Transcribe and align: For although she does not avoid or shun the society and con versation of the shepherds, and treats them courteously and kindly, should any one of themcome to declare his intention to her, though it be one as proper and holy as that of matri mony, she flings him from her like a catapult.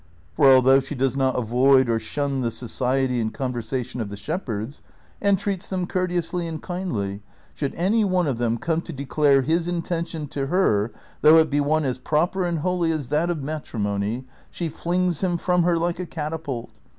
For 0.35 0.51
although 0.51 0.79
she 0.79 0.95
does 0.95 1.15
not 1.15 1.37
avoid 1.37 1.87
or 1.87 1.99
shun 1.99 2.41
the 2.41 2.49
society 2.49 3.19
and 3.21 3.31
con 3.31 3.53
versation 3.53 4.01
of 4.01 4.09
the 4.09 4.17
shepherds, 4.17 4.81
and 5.21 5.37
treats 5.37 5.69
them 5.69 5.85
courteously 5.85 6.47
and 6.47 6.59
kindly, 6.59 7.21
should 7.53 7.75
any 7.75 8.03
one 8.03 8.25
of 8.25 8.39
themcome 8.39 8.83
to 8.85 8.93
declare 8.93 9.43
his 9.43 9.67
intention 9.67 10.27
to 10.29 10.47
her, 10.47 10.91
though 11.21 11.37
it 11.37 11.51
be 11.51 11.59
one 11.61 11.85
as 11.85 11.99
proper 11.99 12.43
and 12.45 12.57
holy 12.65 12.91
as 12.91 13.09
that 13.09 13.29
of 13.29 13.43
matri 13.43 13.79
mony, 13.79 14.25
she 14.49 14.69
flings 14.69 15.21
him 15.21 15.37
from 15.37 15.61
her 15.61 15.77
like 15.77 15.99
a 15.99 16.07
catapult. 16.07 16.71